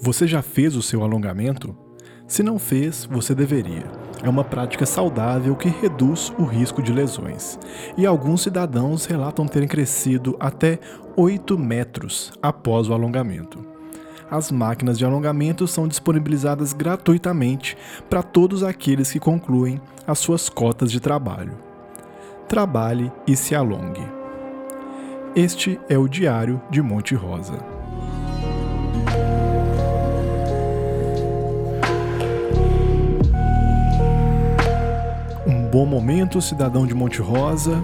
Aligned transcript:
Você 0.00 0.28
já 0.28 0.42
fez 0.42 0.76
o 0.76 0.82
seu 0.82 1.02
alongamento? 1.02 1.76
Se 2.26 2.42
não 2.42 2.56
fez, 2.56 3.04
você 3.10 3.34
deveria. 3.34 3.84
É 4.22 4.28
uma 4.28 4.44
prática 4.44 4.86
saudável 4.86 5.56
que 5.56 5.68
reduz 5.68 6.32
o 6.38 6.44
risco 6.44 6.80
de 6.80 6.92
lesões. 6.92 7.58
E 7.96 8.06
alguns 8.06 8.42
cidadãos 8.42 9.06
relatam 9.06 9.46
terem 9.46 9.68
crescido 9.68 10.36
até 10.38 10.78
8 11.16 11.58
metros 11.58 12.32
após 12.40 12.88
o 12.88 12.94
alongamento. 12.94 13.64
As 14.30 14.52
máquinas 14.52 14.98
de 14.98 15.04
alongamento 15.04 15.66
são 15.66 15.88
disponibilizadas 15.88 16.72
gratuitamente 16.72 17.76
para 18.08 18.22
todos 18.22 18.62
aqueles 18.62 19.10
que 19.10 19.18
concluem 19.18 19.80
as 20.06 20.18
suas 20.20 20.48
cotas 20.48 20.92
de 20.92 21.00
trabalho. 21.00 21.58
Trabalhe 22.46 23.10
e 23.26 23.34
se 23.34 23.54
alongue. 23.54 24.06
Este 25.34 25.80
é 25.88 25.98
o 25.98 26.06
Diário 26.06 26.60
de 26.70 26.82
Monte 26.82 27.14
Rosa. 27.14 27.77
Bom 35.78 35.86
momento, 35.86 36.42
cidadão 36.42 36.84
de 36.84 36.92
Monte 36.92 37.22
Rosa, 37.22 37.80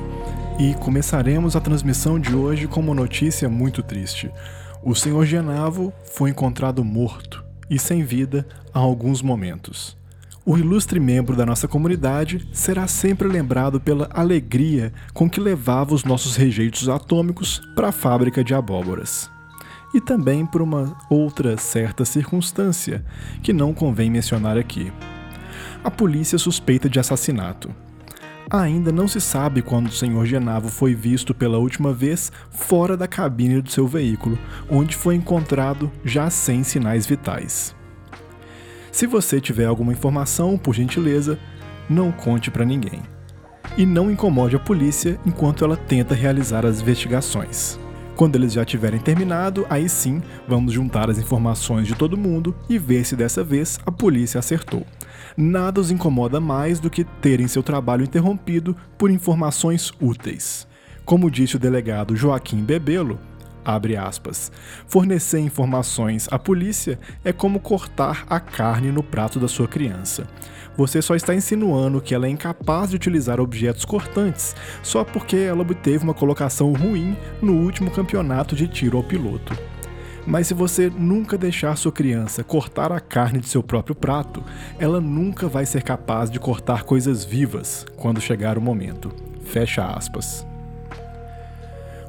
e 0.58 0.74
começaremos 0.74 1.54
a 1.54 1.60
transmissão 1.60 2.18
de 2.18 2.34
hoje 2.34 2.66
com 2.66 2.80
uma 2.80 2.92
notícia 2.92 3.48
muito 3.48 3.84
triste. 3.84 4.32
O 4.82 4.96
senhor 4.96 5.24
Genavo 5.24 5.92
foi 6.12 6.30
encontrado 6.30 6.82
morto 6.82 7.44
e 7.70 7.78
sem 7.78 8.02
vida 8.02 8.44
há 8.72 8.80
alguns 8.80 9.22
momentos. 9.22 9.96
O 10.44 10.58
ilustre 10.58 10.98
membro 10.98 11.36
da 11.36 11.46
nossa 11.46 11.68
comunidade 11.68 12.48
será 12.52 12.88
sempre 12.88 13.28
lembrado 13.28 13.80
pela 13.80 14.10
alegria 14.12 14.92
com 15.12 15.30
que 15.30 15.38
levava 15.38 15.94
os 15.94 16.02
nossos 16.02 16.34
rejeitos 16.34 16.88
atômicos 16.88 17.60
para 17.76 17.90
a 17.90 17.92
fábrica 17.92 18.42
de 18.42 18.54
abóboras. 18.54 19.30
E 19.94 20.00
também 20.00 20.44
por 20.44 20.60
uma 20.60 20.96
outra 21.08 21.56
certa 21.56 22.04
circunstância 22.04 23.04
que 23.40 23.52
não 23.52 23.72
convém 23.72 24.10
mencionar 24.10 24.58
aqui. 24.58 24.92
A 25.84 25.90
polícia 25.90 26.38
suspeita 26.38 26.88
de 26.88 26.98
assassinato. 26.98 27.70
Ainda 28.50 28.90
não 28.90 29.06
se 29.06 29.20
sabe 29.20 29.60
quando 29.60 29.88
o 29.88 29.92
senhor 29.92 30.24
Genavo 30.24 30.68
foi 30.68 30.94
visto 30.94 31.34
pela 31.34 31.58
última 31.58 31.92
vez 31.92 32.32
fora 32.50 32.96
da 32.96 33.06
cabine 33.06 33.60
do 33.60 33.70
seu 33.70 33.86
veículo, 33.86 34.38
onde 34.70 34.96
foi 34.96 35.14
encontrado 35.14 35.92
já 36.02 36.30
sem 36.30 36.64
sinais 36.64 37.06
vitais. 37.06 37.76
Se 38.90 39.06
você 39.06 39.42
tiver 39.42 39.66
alguma 39.66 39.92
informação, 39.92 40.56
por 40.56 40.74
gentileza, 40.74 41.38
não 41.88 42.10
conte 42.10 42.50
para 42.50 42.64
ninguém. 42.64 43.02
E 43.76 43.84
não 43.84 44.10
incomode 44.10 44.56
a 44.56 44.60
polícia 44.60 45.20
enquanto 45.26 45.64
ela 45.64 45.76
tenta 45.76 46.14
realizar 46.14 46.64
as 46.64 46.80
investigações. 46.80 47.78
Quando 48.16 48.36
eles 48.36 48.52
já 48.52 48.64
tiverem 48.64 49.00
terminado, 49.00 49.66
aí 49.68 49.88
sim 49.88 50.22
vamos 50.46 50.72
juntar 50.72 51.10
as 51.10 51.18
informações 51.18 51.86
de 51.86 51.96
todo 51.96 52.16
mundo 52.16 52.54
e 52.68 52.78
ver 52.78 53.04
se 53.04 53.16
dessa 53.16 53.42
vez 53.42 53.80
a 53.84 53.90
polícia 53.90 54.38
acertou. 54.38 54.86
Nada 55.36 55.80
os 55.80 55.90
incomoda 55.90 56.40
mais 56.40 56.78
do 56.78 56.88
que 56.88 57.02
terem 57.02 57.48
seu 57.48 57.62
trabalho 57.62 58.04
interrompido 58.04 58.76
por 58.96 59.10
informações 59.10 59.92
úteis. 60.00 60.66
Como 61.04 61.30
disse 61.30 61.56
o 61.56 61.58
delegado 61.58 62.14
Joaquim 62.14 62.62
Bebelo, 62.62 63.18
abre 63.64 63.96
aspas, 63.96 64.52
fornecer 64.86 65.38
informações 65.38 66.28
à 66.30 66.38
polícia 66.38 66.98
é 67.24 67.32
como 67.32 67.60
cortar 67.60 68.24
a 68.28 68.38
carne 68.38 68.92
no 68.92 69.02
prato 69.02 69.40
da 69.40 69.48
sua 69.48 69.66
criança. 69.66 70.26
Você 70.76 71.00
só 71.00 71.14
está 71.14 71.34
insinuando 71.34 72.00
que 72.00 72.14
ela 72.14 72.26
é 72.26 72.30
incapaz 72.30 72.90
de 72.90 72.96
utilizar 72.96 73.40
objetos 73.40 73.84
cortantes 73.84 74.56
só 74.82 75.04
porque 75.04 75.36
ela 75.36 75.62
obteve 75.62 76.02
uma 76.02 76.14
colocação 76.14 76.72
ruim 76.72 77.16
no 77.40 77.54
último 77.54 77.90
campeonato 77.90 78.56
de 78.56 78.66
tiro 78.66 78.96
ao 78.96 79.04
piloto. 79.04 79.56
Mas 80.26 80.46
se 80.46 80.54
você 80.54 80.90
nunca 80.90 81.36
deixar 81.36 81.76
sua 81.76 81.92
criança 81.92 82.42
cortar 82.42 82.90
a 82.90 83.00
carne 83.00 83.40
de 83.40 83.48
seu 83.48 83.62
próprio 83.62 83.94
prato, 83.94 84.42
ela 84.78 85.00
nunca 85.00 85.48
vai 85.48 85.66
ser 85.66 85.82
capaz 85.82 86.30
de 86.30 86.40
cortar 86.40 86.84
coisas 86.84 87.24
vivas 87.24 87.86
quando 87.96 88.20
chegar 88.20 88.56
o 88.56 88.60
momento. 88.60 89.12
Fecha 89.44 89.84
aspas. 89.84 90.46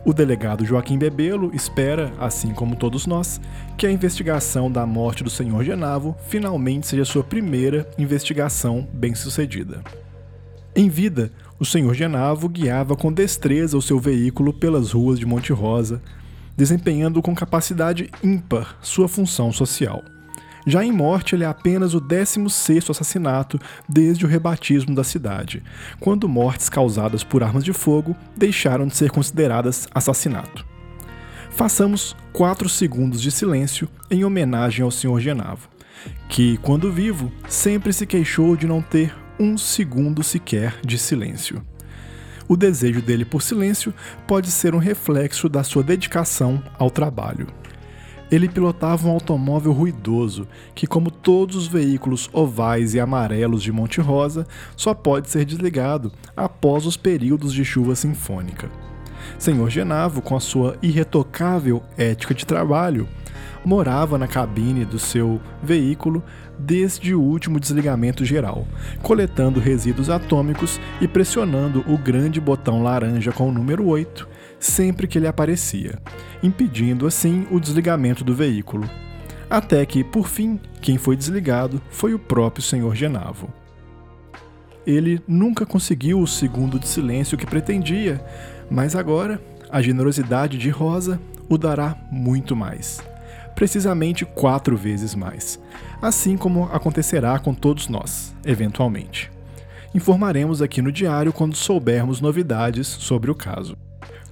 O 0.06 0.14
delegado 0.14 0.64
Joaquim 0.64 1.00
Bebelo 1.00 1.50
espera, 1.52 2.14
assim 2.20 2.54
como 2.54 2.76
todos 2.76 3.08
nós, 3.08 3.42
que 3.76 3.88
a 3.88 3.92
investigação 3.92 4.72
da 4.72 4.86
morte 4.86 5.24
do 5.24 5.32
senhor 5.32 5.64
Genavo 5.64 6.16
finalmente 6.28 6.86
seja 6.86 7.04
sua 7.04 7.24
primeira 7.24 7.90
investigação 7.98 8.88
bem-sucedida. 8.94 9.82
Em 10.76 10.90
vida, 10.90 11.32
o 11.60 11.66
senhor 11.66 11.96
Genavo 11.96 12.48
guiava 12.48 12.96
com 12.96 13.12
destreza 13.12 13.76
o 13.76 13.82
seu 13.82 14.00
veículo 14.00 14.54
pelas 14.54 14.92
ruas 14.92 15.18
de 15.18 15.26
Monte 15.26 15.52
Rosa, 15.52 16.00
desempenhando 16.56 17.20
com 17.20 17.34
capacidade 17.34 18.12
ímpar 18.24 18.78
sua 18.84 19.08
função 19.08 19.52
social. 19.52 20.04
Já 20.66 20.84
em 20.84 20.92
morte, 20.92 21.36
ele 21.36 21.44
é 21.44 21.48
apenas 21.48 21.94
o 21.94 22.02
16º 22.02 22.90
assassinato 22.90 23.60
desde 23.88 24.26
o 24.26 24.28
rebatismo 24.28 24.96
da 24.96 25.04
cidade, 25.04 25.62
quando 26.00 26.28
mortes 26.28 26.70
causadas 26.70 27.24
por 27.24 27.44
armas 27.44 27.64
de 27.64 27.72
fogo 27.72 28.16
deixaram 28.36 28.88
de 28.88 28.96
ser 28.96 29.12
consideradas 29.12 29.88
assassinato. 29.94 30.66
Façamos 31.52 32.16
4 32.34 32.68
segundos 32.68 33.22
de 33.22 33.32
silêncio 33.32 33.88
em 34.10 34.26
homenagem 34.26 34.84
ao 34.84 34.92
Sr. 34.92 35.20
Genavo, 35.20 35.70
que, 36.28 36.58
quando 36.58 36.92
vivo, 36.92 37.32
sempre 37.48 37.94
se 37.94 38.06
queixou 38.06 38.58
de 38.58 38.68
não 38.68 38.82
ter 38.82 39.16
um 39.40 39.58
segundo 39.58 40.24
sequer 40.24 40.80
de 40.84 40.98
silêncio. 40.98 41.62
O 42.48 42.56
desejo 42.56 43.02
dele 43.02 43.26
por 43.26 43.42
silêncio 43.42 43.94
pode 44.28 44.52
ser 44.52 44.76
um 44.76 44.80
reflexo 44.80 45.48
da 45.48 45.64
sua 45.64 45.84
dedicação 45.84 46.62
ao 46.78 46.90
trabalho. 46.92 47.48
Ele 48.36 48.50
pilotava 48.50 49.08
um 49.08 49.12
automóvel 49.12 49.72
ruidoso 49.72 50.46
que, 50.76 50.86
como 50.86 51.10
todos 51.10 51.56
os 51.56 51.68
veículos 51.68 52.30
ovais 52.34 52.94
e 52.94 53.00
amarelos 53.00 53.64
de 53.64 53.72
Monte 53.72 54.02
Rosa, 54.02 54.46
só 54.76 54.94
pode 54.94 55.30
ser 55.30 55.46
desligado 55.46 56.12
após 56.36 56.86
os 56.86 56.98
períodos 56.98 57.54
de 57.54 57.64
chuva 57.64 57.96
sinfônica. 57.96 58.70
Senhor 59.40 59.70
Genavo, 59.70 60.22
com 60.22 60.36
a 60.36 60.42
sua 60.42 60.76
irretocável 60.82 61.82
ética 61.98 62.34
de 62.34 62.46
trabalho, 62.46 63.08
morava 63.64 64.18
na 64.18 64.28
cabine 64.28 64.84
do 64.84 65.00
seu 65.00 65.40
veículo 65.64 66.22
desde 66.60 67.16
o 67.16 67.22
último 67.22 67.58
desligamento 67.58 68.26
geral, 68.26 68.68
coletando 69.02 69.62
resíduos 69.62 70.10
atômicos 70.10 70.78
e 71.00 71.08
pressionando 71.08 71.86
o 71.88 71.98
grande 71.98 72.42
botão 72.42 72.84
laranja 72.84 73.32
com 73.32 73.48
o 73.48 73.54
número 73.54 73.88
8 73.88 74.35
sempre 74.66 75.08
que 75.08 75.18
ele 75.18 75.28
aparecia, 75.28 76.00
impedindo 76.42 77.06
assim 77.06 77.46
o 77.52 77.60
desligamento 77.60 78.24
do 78.24 78.36
veículo. 78.36 78.90
Até 79.50 79.86
que, 79.86 80.04
por 80.04 80.28
fim, 80.28 80.60
quem 80.82 80.98
foi 80.98 81.16
desligado 81.16 81.82
foi 81.90 82.14
o 82.14 82.20
próprio 82.20 82.64
senhor 82.64 82.96
Genavo. 82.96 83.54
Ele 84.86 85.22
nunca 85.28 85.66
conseguiu 85.66 86.20
o 86.20 86.28
segundo 86.28 86.80
de 86.80 86.88
silêncio 86.88 87.38
que 87.38 87.46
pretendia, 87.46 88.24
mas 88.70 88.96
agora 88.96 89.42
a 89.70 89.82
generosidade 89.82 90.58
de 90.58 90.70
Rosa 90.70 91.20
o 91.48 91.58
dará 91.58 91.96
muito 92.12 92.56
mais. 92.56 93.02
Precisamente 93.56 94.26
quatro 94.26 94.76
vezes 94.76 95.16
mais. 95.16 95.60
Assim 96.02 96.38
como 96.38 96.66
acontecerá 96.66 97.40
com 97.40 97.54
todos 97.54 97.88
nós, 97.88 98.36
eventualmente. 98.46 99.32
Informaremos 99.94 100.62
aqui 100.62 100.82
no 100.82 100.92
diário 100.92 101.32
quando 101.32 101.56
soubermos 101.56 102.20
novidades 102.20 102.86
sobre 102.88 103.32
o 103.32 103.36
caso. 103.36 103.78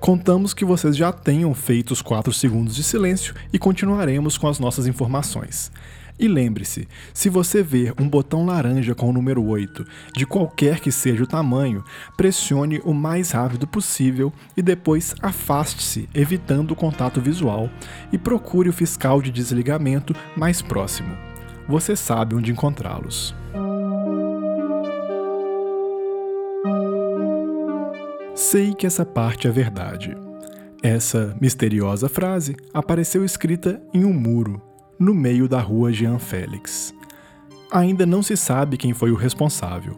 Contamos 0.03 0.53
que 0.53 0.65
vocês 0.65 0.97
já 0.97 1.13
tenham 1.13 1.53
feito 1.53 1.91
os 1.91 2.01
4 2.01 2.33
segundos 2.33 2.75
de 2.75 2.83
silêncio 2.83 3.33
e 3.53 3.57
continuaremos 3.57 4.37
com 4.37 4.49
as 4.49 4.59
nossas 4.59 4.85
informações. 4.85 5.71
E 6.19 6.27
lembre-se, 6.27 6.89
se 7.13 7.29
você 7.29 7.63
ver 7.63 7.93
um 7.97 8.09
botão 8.09 8.45
laranja 8.45 8.93
com 8.93 9.09
o 9.09 9.13
número 9.13 9.41
8, 9.41 9.85
de 10.13 10.25
qualquer 10.25 10.81
que 10.81 10.91
seja 10.91 11.23
o 11.23 11.27
tamanho, 11.27 11.85
pressione 12.17 12.81
o 12.83 12.93
mais 12.93 13.31
rápido 13.31 13.65
possível 13.65 14.33
e 14.57 14.61
depois 14.61 15.15
afaste-se, 15.21 16.09
evitando 16.13 16.71
o 16.71 16.75
contato 16.75 17.21
visual, 17.21 17.69
e 18.11 18.17
procure 18.17 18.67
o 18.67 18.73
fiscal 18.73 19.21
de 19.21 19.31
desligamento 19.31 20.13
mais 20.35 20.61
próximo. 20.61 21.17
Você 21.65 21.95
sabe 21.95 22.35
onde 22.35 22.51
encontrá-los. 22.51 23.33
Sei 28.45 28.73
que 28.73 28.85
essa 28.85 29.05
parte 29.05 29.47
é 29.47 29.51
verdade. 29.51 30.17
Essa 30.83 31.33
misteriosa 31.39 32.09
frase 32.09 32.57
apareceu 32.73 33.23
escrita 33.23 33.81
em 33.93 34.03
um 34.03 34.11
muro, 34.11 34.61
no 34.99 35.13
meio 35.13 35.47
da 35.47 35.61
rua 35.61 35.93
Jean 35.93 36.19
Félix. 36.19 36.93
Ainda 37.71 38.05
não 38.05 38.21
se 38.21 38.35
sabe 38.35 38.75
quem 38.75 38.93
foi 38.93 39.11
o 39.11 39.15
responsável, 39.15 39.95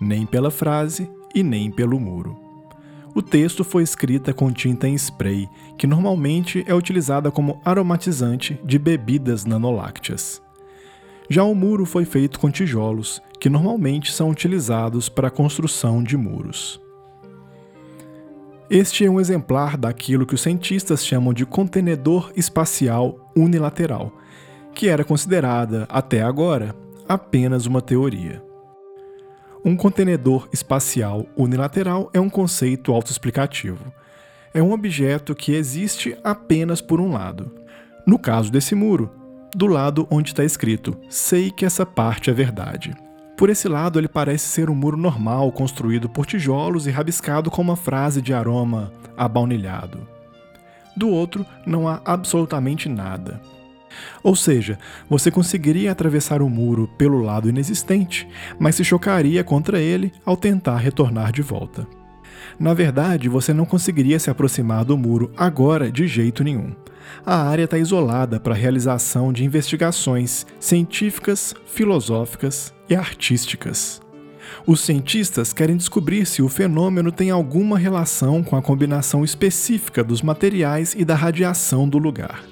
nem 0.00 0.24
pela 0.24 0.48
frase 0.48 1.10
e 1.34 1.42
nem 1.42 1.72
pelo 1.72 1.98
muro. 1.98 2.38
O 3.16 3.20
texto 3.20 3.64
foi 3.64 3.82
escrita 3.82 4.32
com 4.32 4.52
tinta 4.52 4.86
em 4.86 4.94
spray, 4.94 5.48
que 5.76 5.86
normalmente 5.86 6.64
é 6.68 6.74
utilizada 6.74 7.32
como 7.32 7.60
aromatizante 7.64 8.60
de 8.64 8.78
bebidas 8.78 9.44
nanolácteas. 9.44 10.40
Já 11.28 11.42
o 11.42 11.54
muro 11.54 11.84
foi 11.84 12.04
feito 12.04 12.38
com 12.38 12.48
tijolos, 12.48 13.20
que 13.40 13.50
normalmente 13.50 14.12
são 14.12 14.30
utilizados 14.30 15.08
para 15.08 15.26
a 15.26 15.32
construção 15.32 16.00
de 16.00 16.16
muros. 16.16 16.80
Este 18.70 19.06
é 19.06 19.10
um 19.10 19.18
exemplar 19.18 19.78
daquilo 19.78 20.26
que 20.26 20.34
os 20.34 20.42
cientistas 20.42 21.04
chamam 21.04 21.32
de 21.32 21.46
contenedor 21.46 22.30
espacial 22.36 23.32
unilateral, 23.34 24.12
que 24.74 24.88
era 24.88 25.04
considerada, 25.04 25.86
até 25.88 26.22
agora, 26.22 26.76
apenas 27.08 27.64
uma 27.64 27.80
teoria. 27.80 28.42
Um 29.64 29.74
contenedor 29.74 30.50
espacial 30.52 31.24
unilateral 31.34 32.10
é 32.12 32.20
um 32.20 32.28
conceito 32.28 32.92
autoexplicativo. 32.92 33.90
É 34.52 34.62
um 34.62 34.72
objeto 34.72 35.34
que 35.34 35.52
existe 35.52 36.14
apenas 36.22 36.82
por 36.82 37.00
um 37.00 37.10
lado. 37.10 37.50
No 38.06 38.18
caso 38.18 38.52
desse 38.52 38.74
muro, 38.74 39.10
do 39.54 39.66
lado 39.66 40.06
onde 40.10 40.30
está 40.30 40.44
escrito: 40.44 40.94
Sei 41.08 41.50
que 41.50 41.64
essa 41.64 41.86
parte 41.86 42.28
é 42.28 42.34
verdade. 42.34 42.94
Por 43.38 43.48
esse 43.50 43.68
lado, 43.68 44.00
ele 44.00 44.08
parece 44.08 44.48
ser 44.48 44.68
um 44.68 44.74
muro 44.74 44.96
normal, 44.96 45.52
construído 45.52 46.08
por 46.08 46.26
tijolos 46.26 46.88
e 46.88 46.90
rabiscado 46.90 47.52
com 47.52 47.62
uma 47.62 47.76
frase 47.76 48.20
de 48.20 48.34
aroma 48.34 48.92
abaunilhado. 49.16 50.00
Do 50.96 51.08
outro, 51.08 51.46
não 51.64 51.86
há 51.86 52.00
absolutamente 52.04 52.88
nada. 52.88 53.40
Ou 54.24 54.34
seja, 54.34 54.76
você 55.08 55.30
conseguiria 55.30 55.92
atravessar 55.92 56.42
o 56.42 56.50
muro 56.50 56.90
pelo 56.98 57.22
lado 57.22 57.48
inexistente, 57.48 58.28
mas 58.58 58.74
se 58.74 58.82
chocaria 58.82 59.44
contra 59.44 59.78
ele 59.78 60.12
ao 60.26 60.36
tentar 60.36 60.78
retornar 60.78 61.30
de 61.30 61.40
volta. 61.40 61.86
Na 62.58 62.74
verdade, 62.74 63.28
você 63.28 63.54
não 63.54 63.64
conseguiria 63.64 64.18
se 64.18 64.28
aproximar 64.28 64.84
do 64.84 64.98
muro 64.98 65.30
agora 65.36 65.92
de 65.92 66.08
jeito 66.08 66.42
nenhum. 66.42 66.74
A 67.24 67.36
área 67.36 67.64
está 67.64 67.78
isolada 67.78 68.40
para 68.40 68.52
a 68.52 68.58
realização 68.58 69.32
de 69.32 69.44
investigações 69.44 70.44
científicas, 70.58 71.54
filosóficas 71.66 72.76
e 72.88 72.94
artísticas. 72.94 74.00
Os 74.66 74.80
cientistas 74.80 75.52
querem 75.52 75.76
descobrir 75.76 76.26
se 76.26 76.42
o 76.42 76.48
fenômeno 76.48 77.12
tem 77.12 77.30
alguma 77.30 77.78
relação 77.78 78.42
com 78.42 78.56
a 78.56 78.62
combinação 78.62 79.24
específica 79.24 80.02
dos 80.02 80.22
materiais 80.22 80.94
e 80.96 81.04
da 81.04 81.14
radiação 81.14 81.88
do 81.88 81.98
lugar. 81.98 82.44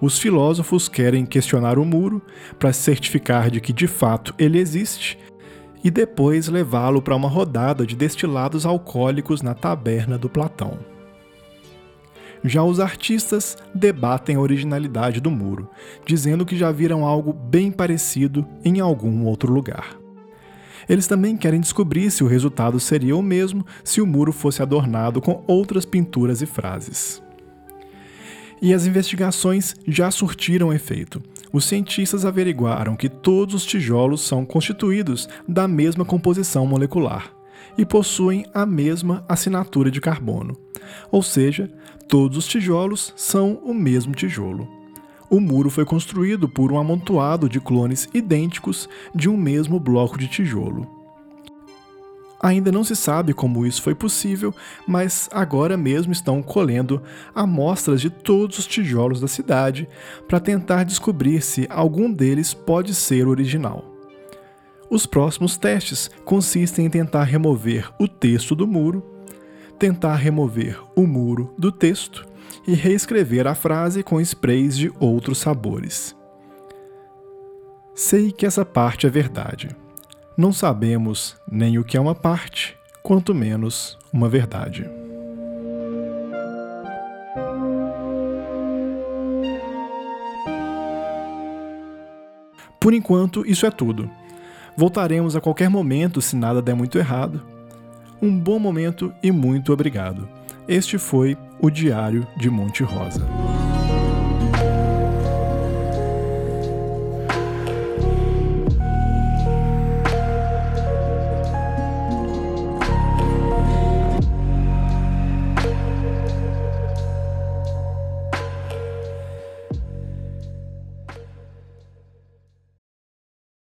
Os 0.00 0.18
filósofos 0.18 0.88
querem 0.88 1.26
questionar 1.26 1.78
o 1.78 1.84
muro 1.84 2.22
para 2.58 2.72
certificar 2.72 3.50
de 3.50 3.60
que 3.60 3.72
de 3.72 3.86
fato 3.86 4.34
ele 4.38 4.58
existe 4.58 5.18
e 5.84 5.90
depois 5.90 6.48
levá-lo 6.48 7.02
para 7.02 7.16
uma 7.16 7.28
rodada 7.28 7.86
de 7.86 7.96
destilados 7.96 8.66
alcoólicos 8.66 9.42
na 9.42 9.54
taberna 9.54 10.18
do 10.18 10.28
Platão. 10.28 10.78
Já 12.44 12.62
os 12.62 12.80
artistas 12.80 13.56
debatem 13.74 14.36
a 14.36 14.40
originalidade 14.40 15.20
do 15.20 15.30
muro, 15.30 15.68
dizendo 16.06 16.46
que 16.46 16.56
já 16.56 16.72
viram 16.72 17.04
algo 17.04 17.32
bem 17.32 17.70
parecido 17.70 18.46
em 18.64 18.80
algum 18.80 19.24
outro 19.24 19.52
lugar. 19.52 19.96
Eles 20.88 21.06
também 21.06 21.36
querem 21.36 21.60
descobrir 21.60 22.10
se 22.10 22.24
o 22.24 22.26
resultado 22.26 22.80
seria 22.80 23.16
o 23.16 23.22
mesmo 23.22 23.64
se 23.84 24.00
o 24.00 24.06
muro 24.06 24.32
fosse 24.32 24.62
adornado 24.62 25.20
com 25.20 25.44
outras 25.46 25.84
pinturas 25.84 26.42
e 26.42 26.46
frases 26.46 27.22
e 28.62 28.74
as 28.74 28.86
investigações 28.86 29.74
já 29.86 30.10
surtiram 30.10 30.72
efeito. 30.72 31.22
Os 31.52 31.64
cientistas 31.64 32.24
averiguaram 32.24 32.94
que 32.94 33.08
todos 33.08 33.54
os 33.54 33.64
tijolos 33.64 34.20
são 34.20 34.44
constituídos 34.44 35.28
da 35.48 35.66
mesma 35.66 36.04
composição 36.04 36.66
molecular 36.66 37.39
e 37.76 37.84
possuem 37.84 38.44
a 38.52 38.64
mesma 38.66 39.24
assinatura 39.28 39.90
de 39.90 40.00
carbono. 40.00 40.56
Ou 41.10 41.22
seja, 41.22 41.70
todos 42.08 42.36
os 42.36 42.46
tijolos 42.46 43.12
são 43.16 43.60
o 43.64 43.72
mesmo 43.72 44.14
tijolo. 44.14 44.68
O 45.30 45.38
muro 45.38 45.70
foi 45.70 45.84
construído 45.84 46.48
por 46.48 46.72
um 46.72 46.78
amontoado 46.78 47.48
de 47.48 47.60
clones 47.60 48.08
idênticos 48.12 48.88
de 49.14 49.28
um 49.28 49.36
mesmo 49.36 49.78
bloco 49.78 50.18
de 50.18 50.26
tijolo. 50.26 51.00
Ainda 52.42 52.72
não 52.72 52.82
se 52.82 52.96
sabe 52.96 53.34
como 53.34 53.66
isso 53.66 53.82
foi 53.82 53.94
possível, 53.94 54.54
mas 54.88 55.28
agora 55.30 55.76
mesmo 55.76 56.10
estão 56.10 56.42
colhendo 56.42 57.02
amostras 57.34 58.00
de 58.00 58.08
todos 58.08 58.58
os 58.58 58.66
tijolos 58.66 59.20
da 59.20 59.28
cidade 59.28 59.86
para 60.26 60.40
tentar 60.40 60.84
descobrir 60.84 61.42
se 61.42 61.66
algum 61.68 62.10
deles 62.10 62.54
pode 62.54 62.94
ser 62.94 63.28
original. 63.28 63.89
Os 64.90 65.06
próximos 65.06 65.56
testes 65.56 66.10
consistem 66.24 66.86
em 66.86 66.90
tentar 66.90 67.22
remover 67.22 67.88
o 67.96 68.08
texto 68.08 68.56
do 68.56 68.66
muro, 68.66 69.08
tentar 69.78 70.16
remover 70.16 70.80
o 70.96 71.06
muro 71.06 71.54
do 71.56 71.70
texto 71.70 72.26
e 72.66 72.74
reescrever 72.74 73.46
a 73.46 73.54
frase 73.54 74.02
com 74.02 74.20
sprays 74.20 74.76
de 74.76 74.92
outros 74.98 75.38
sabores. 75.38 76.16
Sei 77.94 78.32
que 78.32 78.44
essa 78.44 78.64
parte 78.64 79.06
é 79.06 79.10
verdade. 79.10 79.68
Não 80.36 80.52
sabemos 80.52 81.36
nem 81.48 81.78
o 81.78 81.84
que 81.84 81.96
é 81.96 82.00
uma 82.00 82.14
parte, 82.14 82.76
quanto 83.00 83.32
menos 83.32 83.96
uma 84.12 84.28
verdade. 84.28 84.90
Por 92.80 92.92
enquanto, 92.92 93.46
isso 93.46 93.66
é 93.66 93.70
tudo. 93.70 94.10
Voltaremos 94.80 95.36
a 95.36 95.42
qualquer 95.42 95.68
momento 95.68 96.22
se 96.22 96.34
nada 96.34 96.62
der 96.62 96.74
muito 96.74 96.96
errado. 96.96 97.42
Um 98.22 98.38
bom 98.38 98.58
momento 98.58 99.12
e 99.22 99.30
muito 99.30 99.74
obrigado. 99.74 100.26
Este 100.66 100.96
foi 100.96 101.36
o 101.60 101.68
Diário 101.68 102.26
de 102.38 102.48
Monte 102.48 102.82
Rosa. 102.82 103.20